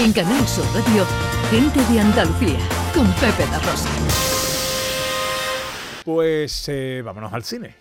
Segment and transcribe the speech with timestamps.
[0.00, 1.04] En Canal Sur Radio,
[1.50, 2.58] Gente de Andalucía,
[2.94, 3.88] con Pepe La Rosa.
[6.04, 7.74] Pues eh, vámonos al cine.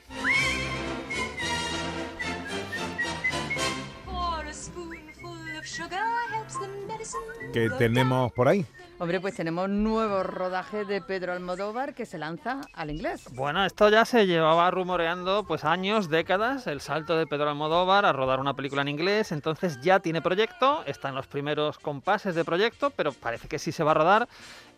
[7.54, 8.66] ¿Qué tenemos por ahí?
[9.00, 13.26] Hombre, pues tenemos nuevo rodaje de Pedro Almodóvar que se lanza al inglés.
[13.32, 18.12] Bueno, esto ya se llevaba rumoreando pues años, décadas, el salto de Pedro Almodóvar a
[18.12, 22.44] rodar una película en inglés, entonces ya tiene proyecto, está en los primeros compases de
[22.44, 24.28] proyecto, pero parece que sí se va a rodar.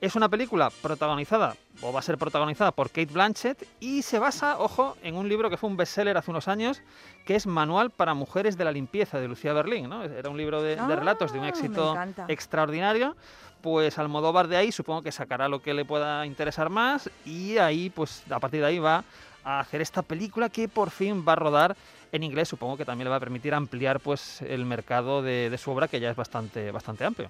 [0.01, 4.57] Es una película protagonizada, o va a ser protagonizada por Kate Blanchett, y se basa,
[4.57, 6.81] ojo, en un libro que fue un bestseller hace unos años,
[7.25, 10.01] que es Manual para Mujeres de la Limpieza, de Lucía Berlín, ¿no?
[10.03, 11.97] Era un libro de, de relatos de un Ah, éxito
[12.29, 13.17] extraordinario.
[13.61, 17.89] Pues Almodóvar de ahí supongo que sacará lo que le pueda interesar más y ahí
[17.89, 19.03] pues a partir de ahí va
[19.43, 21.75] a hacer esta película que por fin va a rodar
[22.13, 22.47] en inglés.
[22.47, 25.89] Supongo que también le va a permitir ampliar pues el mercado de, de su obra
[25.89, 27.29] que ya es bastante bastante amplio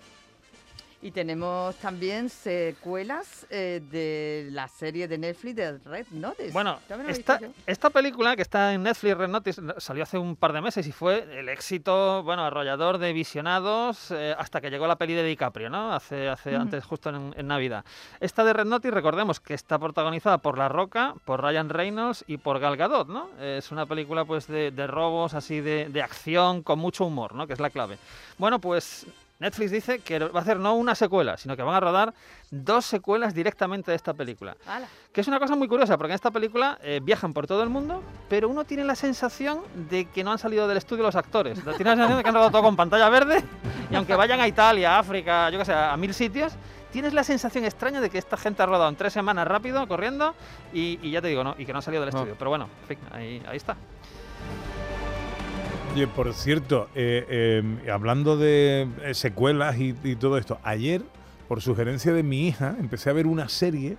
[1.02, 6.52] Y tenemos también secuelas eh, de la serie de Netflix de Red Notice.
[6.52, 10.60] Bueno, esta, esta película que está en Netflix, Red Notice, salió hace un par de
[10.60, 15.14] meses y fue el éxito, bueno, arrollador de visionados eh, hasta que llegó la peli
[15.14, 15.94] de DiCaprio, ¿no?
[15.94, 17.86] Hace, hace antes, justo en, en Navidad.
[18.20, 22.36] Esta de Red Notice, recordemos que está protagonizada por La Roca, por Ryan Reynolds y
[22.38, 23.30] por Gal Gadot, ¿no?
[23.40, 27.48] Es una película, pues, de, de robos, así, de, de acción, con mucho humor, ¿no?
[27.48, 27.98] Que es la clave.
[28.38, 29.06] Bueno, pues
[29.40, 32.14] Netflix dice que va a hacer no una secuela, sino que van a rodar
[32.52, 34.56] dos secuelas directamente de esta película.
[35.14, 37.70] Que es una cosa muy curiosa, porque en esta película eh, viajan por todo el
[37.70, 41.58] mundo, pero uno tiene la sensación de que no han salido del estudio los actores.
[41.64, 43.44] Tiene la sensación de que han rodado todo con pantalla verde,
[43.90, 46.54] y aunque vayan a Italia, a África, yo qué sé, a mil sitios,
[46.92, 50.36] tienes la sensación extraña de que esta gente ha rodado en tres semanas rápido, corriendo,
[50.74, 52.20] y, y ya te digo, no, y que no han salido del No.
[52.20, 52.36] estudio.
[52.38, 53.78] Pero bueno, en fin, ahí, ahí está.
[56.00, 61.02] Oye, por cierto, eh, eh, hablando de eh, secuelas y, y todo esto, ayer,
[61.50, 63.98] por sugerencia de mi hija, empecé a ver una serie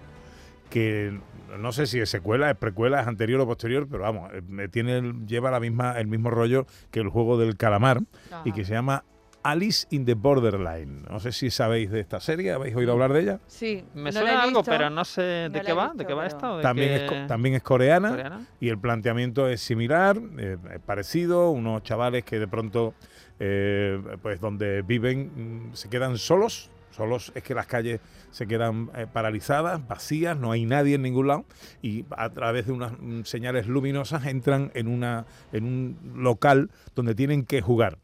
[0.71, 1.21] que
[1.59, 4.31] no sé si es secuela, es precuela, es anterior o posterior, pero vamos,
[4.71, 8.01] tiene lleva la misma, el mismo rollo que el juego del calamar
[8.47, 9.05] y que se llama
[9.43, 11.03] Alice in the Borderline.
[11.09, 13.41] No sé si sabéis de esta serie, ¿habéis oído hablar de ella?
[13.47, 14.71] Sí, Me no la he suena algo, visto.
[14.71, 16.53] pero no sé de no qué va, visto, de qué va esta.
[16.53, 18.11] o de También, es, qué- co- también es coreana.
[18.11, 18.47] coreana.
[18.61, 22.95] y el planteamiento es similar, eh, es parecido, unos chavales que de pronto,
[23.39, 28.01] eh, pues donde viven, mm, se quedan solos, solos es que las calles
[28.31, 31.45] se quedan eh, paralizadas, vacías, no hay nadie en ningún lado,
[31.81, 37.15] y a través de unas mm, señales luminosas entran en, una, en un local donde
[37.15, 37.97] tienen que jugar.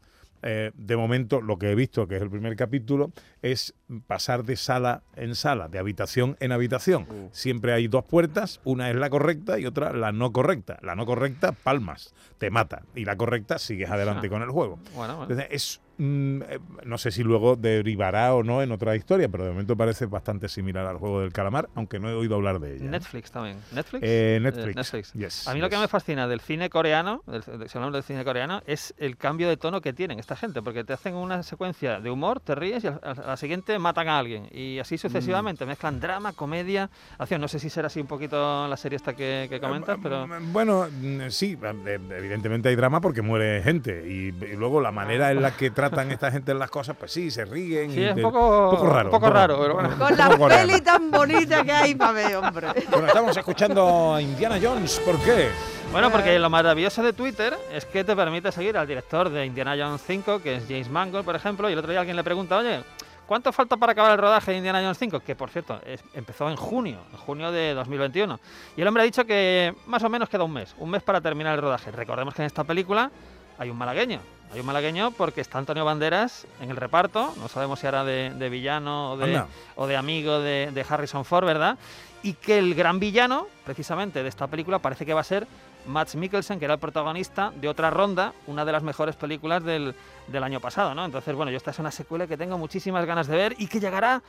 [0.43, 3.11] Eh, de momento, lo que he visto, que es el primer capítulo,
[3.41, 3.73] es
[4.05, 7.07] pasar de sala en sala, de habitación en habitación.
[7.31, 10.77] Siempre hay dos puertas, una es la correcta y otra la no correcta.
[10.81, 12.83] La no correcta, palmas, te mata.
[12.95, 14.29] Y la correcta, sigues adelante Ah.
[14.29, 14.77] con el juego.
[14.95, 15.23] Bueno, bueno.
[15.23, 19.43] Entonces, es, mm, eh, no sé si luego derivará o no en otra historia, pero
[19.45, 22.75] de momento parece bastante similar al juego del calamar, aunque no he oído hablar de
[22.75, 22.85] ella.
[22.85, 22.89] ¿eh?
[22.89, 23.57] Netflix también.
[23.71, 24.03] ¿Netflix?
[24.05, 24.67] Eh, Netflix.
[24.67, 25.13] Eh, Netflix.
[25.13, 28.23] Yes, A mí lo que me fascina del cine coreano, del, si hablamos del cine
[28.23, 31.99] coreano, es el cambio de tono que tienen esta gente, porque te hacen una secuencia
[31.99, 34.47] de humor, te ríes y a la siguiente matan a alguien.
[34.51, 35.67] Y así sucesivamente, Mm.
[35.69, 37.41] mezclan drama, comedia, acción.
[37.41, 40.27] No sé si será así un poquito la serie esta que, que comentas, pero...
[40.27, 40.87] Mm, Bueno,
[41.29, 45.55] sí, eh, evidentemente hay drama porque muere gente y, y luego la manera en la
[45.55, 47.91] que tratan esta gente las cosas, pues sí, se ríen.
[47.91, 49.05] Sí, y es un poco, poco raro.
[49.09, 49.89] un poco raro, pero bueno.
[49.97, 50.67] Con la poco coreano.
[50.67, 52.67] peli tan bonita que hay para ver, hombre.
[52.91, 55.49] Bueno, estamos escuchando a Indiana Jones, ¿por qué?
[55.91, 59.75] Bueno, porque lo maravilloso de Twitter es que te permite seguir al director de Indiana
[59.77, 62.57] Jones 5, que es James Mangold, por ejemplo, y el otro día alguien le pregunta,
[62.57, 62.83] oye,
[63.25, 65.21] ¿cuánto falta para acabar el rodaje de Indiana Jones 5?
[65.21, 68.37] Que, por cierto, es- empezó en junio, en junio de 2021.
[68.75, 71.21] Y el hombre ha dicho que más o menos queda un mes, un mes para
[71.21, 71.89] terminar el rodaje.
[71.91, 73.09] Recordemos que en esta película
[73.57, 74.19] hay un malagueño.
[74.53, 78.31] Hay un malagueño porque está Antonio Banderas en el reparto, no sabemos si era de,
[78.33, 79.47] de villano o de, Anda.
[79.75, 81.77] o de amigo de, de Harrison Ford, ¿verdad?
[82.23, 85.47] Y que el gran villano, precisamente, de esta película parece que va a ser
[85.85, 89.93] Max Mikkelsen, que era el protagonista de otra ronda, una de las mejores películas del,
[90.27, 91.05] del año pasado, ¿no?
[91.05, 93.79] Entonces, bueno, yo esta es una secuela que tengo muchísimas ganas de ver y que
[93.79, 94.21] llegará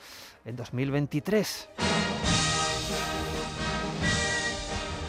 [0.44, 1.69] en 2023.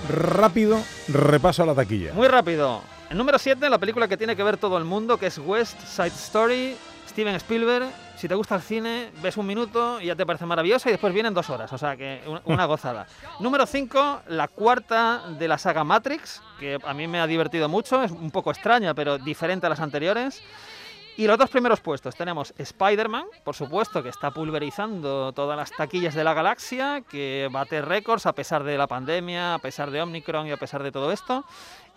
[0.09, 2.13] Rápido, repaso a la taquilla.
[2.13, 2.81] Muy rápido.
[3.09, 5.79] El número 7, la película que tiene que ver todo el mundo, que es West
[5.81, 6.75] Side Story,
[7.07, 7.87] Steven Spielberg.
[8.17, 11.13] Si te gusta el cine, ves un minuto y ya te parece maravillosa y después
[11.13, 13.07] vienen dos horas, o sea que un- una gozada.
[13.39, 18.03] número 5, la cuarta de la saga Matrix, que a mí me ha divertido mucho,
[18.03, 20.41] es un poco extraña, pero diferente a las anteriores.
[21.19, 26.15] Y los dos primeros puestos tenemos Spider-Man, por supuesto, que está pulverizando todas las taquillas
[26.15, 30.47] de la galaxia, que bate récords a pesar de la pandemia, a pesar de Omicron
[30.47, 31.43] y a pesar de todo esto.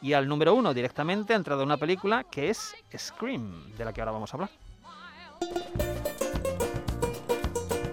[0.00, 4.00] Y al número uno directamente ha entrado una película que es Scream, de la que
[4.00, 4.50] ahora vamos a hablar.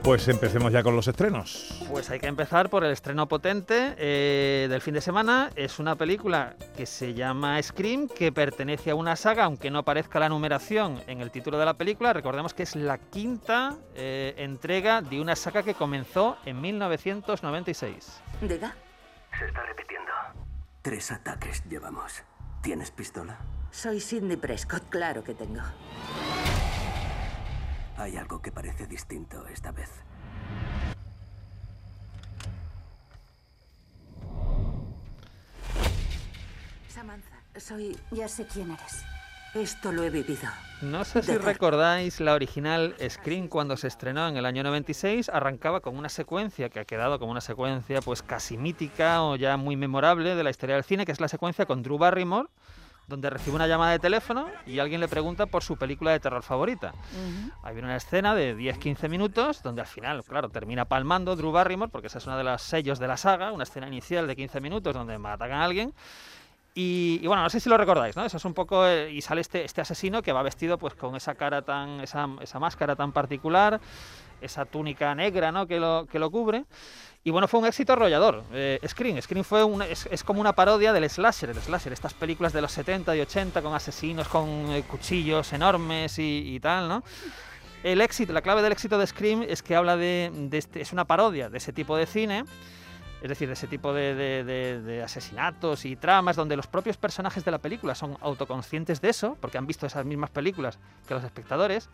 [0.09, 1.85] Pues empecemos ya con los estrenos.
[1.87, 5.51] Pues hay que empezar por el estreno potente eh, del fin de semana.
[5.55, 10.19] Es una película que se llama Scream, que pertenece a una saga, aunque no aparezca
[10.19, 12.11] la numeración en el título de la película.
[12.11, 18.19] Recordemos que es la quinta eh, entrega de una saga que comenzó en 1996.
[18.41, 18.73] Diga.
[19.37, 20.11] Se está repitiendo.
[20.81, 22.23] Tres ataques llevamos.
[22.63, 23.37] ¿Tienes pistola?
[23.69, 25.61] Soy Sidney Prescott, claro que tengo.
[27.99, 29.89] Hay algo que parece distinto esta vez.
[36.87, 37.97] Samantha, soy...
[38.11, 39.03] Ya sé quién eres.
[39.53, 40.47] Esto lo he vivido.
[40.81, 45.81] No sé si recordáis la original Scream cuando se estrenó en el año 96, arrancaba
[45.81, 49.75] con una secuencia que ha quedado como una secuencia pues casi mítica o ya muy
[49.75, 52.47] memorable de la historia del cine, que es la secuencia con Drew Barrymore,
[53.09, 56.43] donde recibe una llamada de teléfono y alguien le pregunta por su película de terror
[56.43, 56.93] favorita.
[57.63, 62.07] Hay una escena de 10-15 minutos donde al final, claro, termina palmando Drew Barrymore, porque
[62.07, 64.93] esa es una de los sellos de la saga, una escena inicial de 15 minutos
[64.93, 65.93] donde matan a alguien.
[66.75, 68.23] Y, y bueno, no sé si lo recordáis, ¿no?
[68.23, 68.85] Eso es un poco.
[68.85, 71.99] eh, y sale este, este asesino que va vestido pues con esa cara tan.
[71.99, 73.81] esa, esa máscara tan particular,
[74.41, 75.67] esa túnica negra, ¿no?
[75.67, 76.65] Que lo, que lo cubre.
[77.23, 78.43] Y bueno, fue un éxito arrollador.
[78.53, 78.79] Eh.
[78.87, 82.71] Scream fue una- es, como una parodia del slasher, el slasher, estas películas de los
[82.71, 87.03] 70 y 80 con asesinos con eh, cuchillos enormes y, tal, ¿no?
[87.83, 90.91] El éxito, la clave del éxito de Scream es que habla de, de este, es
[90.91, 92.43] una parodia de ese tipo de cine,
[93.21, 97.59] es decir, de ese tipo de asesinatos y tramas donde los propios personajes de la
[97.59, 101.89] película son autoconscientes de eso, porque han visto esas mismas películas que los espectadores,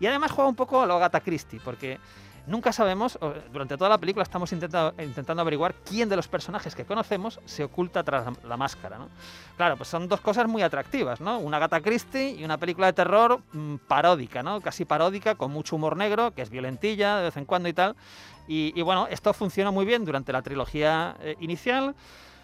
[0.00, 1.98] y además juega un poco a lo Agatha Christie, porque
[2.46, 3.18] nunca sabemos,
[3.52, 7.64] durante toda la película estamos intenta- intentando averiguar quién de los personajes que conocemos se
[7.64, 9.08] oculta tras la, máscara, ¿no?
[9.56, 11.38] Claro, pues son dos cosas muy atractivas, ¿no?
[11.38, 14.60] Una Agatha Christie y una película de terror mm, paródica, ¿no?
[14.60, 17.96] Casi paródica, con mucho humor negro, que es violentilla de vez en cuando y tal.
[18.46, 21.94] Y, bueno, esto funcionó muy bien durante la trilogía eh, inicial.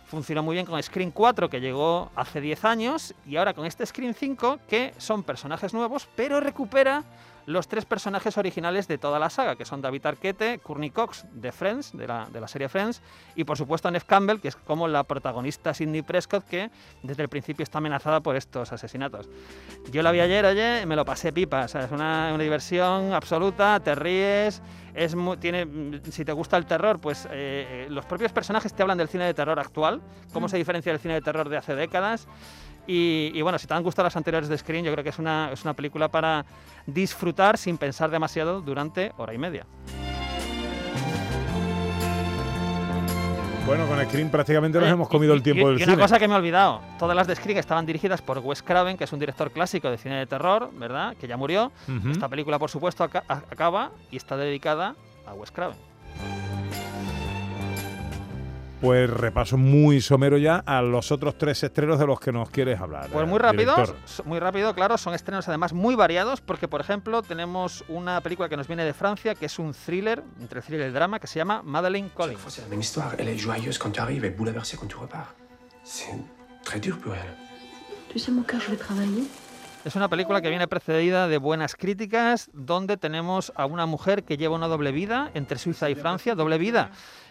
[0.06, 3.87] Funcionó muy bien con Scream 4, que llegó hace 10 años, y ahora con este
[3.87, 7.05] Scream 5, que son personajes nuevos, pero recupera
[7.47, 11.53] los tres personajes originales de toda la saga, que son David Arquette, Courtney Cox de
[11.53, 13.03] Friends, de la, de la serie Friends,
[13.35, 16.71] y por supuesto Neve Campbell, que es como la protagonista Sidney Prescott, que
[17.03, 19.29] desde el principio está amenazada por estos asesinatos.
[19.91, 23.13] Yo la vi ayer, oye, me lo pasé pipa, o sea, es una, una diversión
[23.13, 24.63] absoluta, te ríes,
[24.95, 28.73] es mu- tiene, mm, si te gusta el terror, pues eh, eh, los propios personajes
[28.75, 30.01] te hablan del cine de terror actual,
[30.33, 32.27] cómo se diferencia del cine de terror de hace décadas.
[32.93, 35.19] Y, y bueno, si te han gustado las anteriores de Screen, yo creo que es
[35.21, 36.45] una, es una película para
[36.87, 39.65] disfrutar sin pensar demasiado durante hora y media.
[43.65, 45.93] Bueno, con Scream prácticamente nos Eh, hemos comido y- el tiempo y, del y cine.
[45.95, 48.97] una cosa que me he olvidado, todas las de Screen estaban dirigidas por Wes Craven,
[48.97, 51.15] que es un director clásico de cine de terror, ¿verdad?
[51.21, 51.71] Que ya murió.
[52.11, 54.97] Esta película, por supuesto, acaba y está dedicada
[55.27, 55.77] a Wes Craven.
[58.81, 62.81] Pues repaso muy somero ya a los otros tres estrenos de los que nos quieres
[62.81, 63.11] hablar.
[63.11, 63.97] Pues eh, muy rápido, director.
[64.25, 68.56] muy rápido, claro, son estrenos además muy variados, porque por ejemplo tenemos una película que
[68.56, 71.62] nos viene de Francia, que es un thriller, entre thriller y drama, que se llama
[71.62, 72.41] Madeleine Collins.
[72.41, 73.15] fois, c'est la même histoire.
[73.19, 75.35] Elle est joyeuse quand tu arrives et bouleversée quand tu repars.
[75.85, 76.17] C'est
[76.65, 77.37] très dur pour elle.
[78.09, 79.25] Tu sais, mon cœur, je vais travailler.
[79.85, 84.37] Es una película que viene precedida de buenas críticas, donde tenemos a una mujer que
[84.37, 86.90] lleva una doble vida entre Suiza y Francia, doble vida,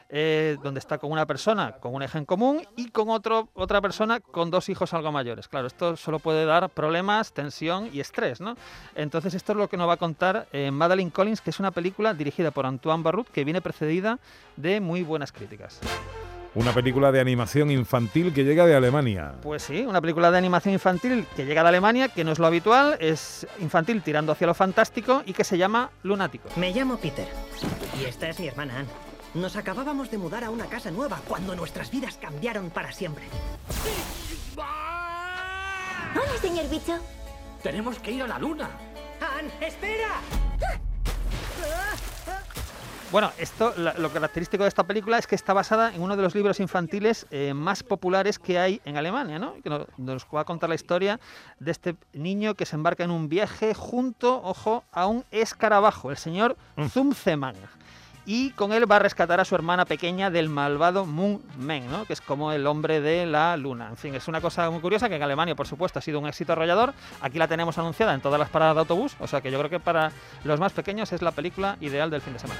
[0.10, 3.80] eh, donde está con una persona con un eje en común y con otro, otra
[3.80, 5.48] persona con dos hijos algo mayores.
[5.48, 8.56] Claro, esto solo puede dar problemas, tensión y estrés, ¿no?
[8.96, 11.72] Entonces esto es lo que nos va a contar eh, Madeleine Collins, que es una
[11.72, 14.20] película dirigida por Antoine Barraud, que viene precedida
[14.58, 15.80] de muy buenas críticas.
[16.56, 19.34] Una película de animación infantil que llega de Alemania.
[19.44, 22.48] Pues sí, una película de animación infantil que llega de Alemania, que no es lo
[22.48, 26.50] habitual, es infantil tirando hacia lo fantástico y que se llama Lunático.
[26.56, 27.28] Me llamo Peter.
[28.02, 29.09] Y esta es mi hermana Anne.
[29.34, 33.26] Nos acabábamos de mudar a una casa nueva cuando nuestras vidas cambiaron para siempre.
[36.16, 36.98] Hola, señor bicho.
[37.62, 38.70] Tenemos que ir a la luna.
[39.38, 40.16] ¡Anne, espera!
[43.12, 46.36] Bueno, esto, lo característico de esta película es que está basada en uno de los
[46.36, 49.56] libros infantiles eh, más populares que hay en Alemania, ¿no?
[49.64, 51.20] Que no- nos va a contar la historia
[51.60, 56.18] de este niño que se embarca en un viaje junto, ojo, a un escarabajo, el
[56.18, 56.56] señor
[56.90, 57.56] Zumzemann.
[58.32, 62.06] Y con él va a rescatar a su hermana pequeña del malvado Moon Men, ¿no?
[62.06, 63.88] que es como el hombre de la luna.
[63.90, 66.28] En fin, es una cosa muy curiosa que en Alemania, por supuesto, ha sido un
[66.28, 66.94] éxito arrollador.
[67.22, 69.72] Aquí la tenemos anunciada en todas las paradas de autobús, o sea que yo creo
[69.72, 70.12] que para
[70.44, 72.60] los más pequeños es la película ideal del fin de semana.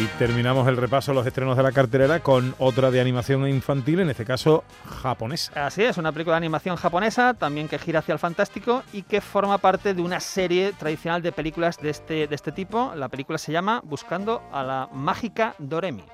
[0.00, 4.00] Y terminamos el repaso de los estrenos de la cartelera con otra de animación infantil,
[4.00, 4.64] en este caso
[5.02, 5.66] japonesa.
[5.66, 9.20] Así es, una película de animación japonesa, también que gira hacia el fantástico y que
[9.20, 12.94] forma parte de una serie tradicional de películas de este, de este tipo.
[12.96, 16.04] La película se llama Buscando a la mágica Doremi.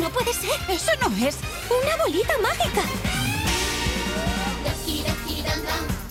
[0.00, 1.38] No puede ser, eso no es
[1.70, 2.82] una bolita mágica.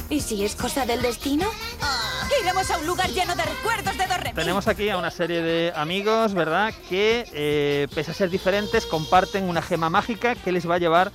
[0.10, 1.48] ¿Y si es cosa del destino?
[2.42, 4.34] Iremos a un lugar lleno de recuerdos de Doremi.
[4.34, 6.74] Tenemos aquí a una serie de amigos, ¿verdad?
[6.90, 11.12] Que, eh, pese a ser diferentes, comparten una gema mágica que les va a llevar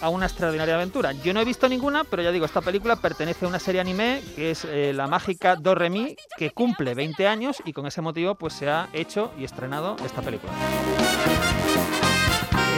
[0.00, 1.12] a una extraordinaria aventura.
[1.12, 4.22] Yo no he visto ninguna, pero ya digo, esta película pertenece a una serie anime
[4.34, 8.52] que es eh, La Mágica Doremi, que cumple 20 años y con ese motivo pues
[8.52, 10.52] se ha hecho y estrenado esta película.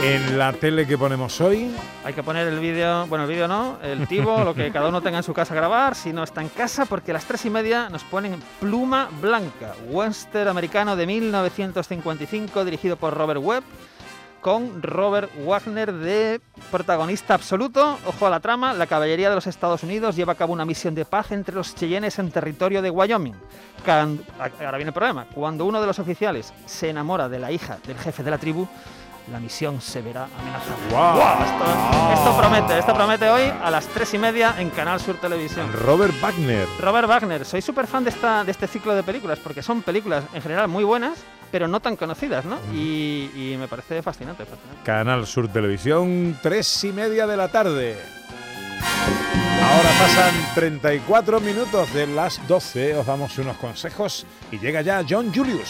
[0.01, 1.75] En la tele que ponemos hoy,
[2.05, 5.01] Hay que poner el vídeo, bueno, el vídeo no, el tivo, lo que cada uno
[5.01, 7.45] tenga en su casa a grabar, si no está en casa, porque a las tres
[7.45, 13.63] y media nos ponen Pluma Blanca, western americano de 1955, dirigido por Robert Webb,
[14.39, 16.39] con Robert Wagner de
[16.71, 17.99] protagonista absoluto.
[18.05, 20.95] Ojo a la trama, la caballería de los Estados Unidos lleva a cabo una misión
[20.95, 23.35] de paz entre los Cheyennes en territorio de Wyoming.
[23.85, 27.97] Ahora viene el problema, cuando uno de los oficiales se enamora de la hija del
[27.97, 28.65] jefe de la tribu,
[29.31, 30.75] la misión se verá amenazada.
[30.89, 31.15] ¡Guau!
[31.17, 31.43] ¡Guau!
[31.43, 35.71] Esto, esto promete, esto promete hoy a las tres y media en Canal Sur Televisión.
[35.73, 36.67] Robert Wagner.
[36.79, 40.23] Robert Wagner, soy súper fan de, esta, de este ciclo de películas porque son películas
[40.33, 41.19] en general muy buenas,
[41.51, 42.57] pero no tan conocidas, ¿no?
[42.73, 44.83] Y, y me parece fascinante, fascinante.
[44.83, 47.97] Canal Sur Televisión, tres y media de la tarde.
[49.61, 52.95] Ahora pasan 34 minutos de las 12.
[52.95, 55.69] Os damos unos consejos y llega ya John Julius.